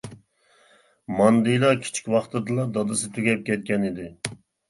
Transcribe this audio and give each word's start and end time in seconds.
ماندىلا 1.17 1.69
كىچىك 1.83 2.09
ۋاقتىدىلا 2.15 2.65
دادىسى 2.79 3.13
تۈگەپ 3.17 3.47
كەتكەن 3.53 3.87
ئىدى. 3.91 4.09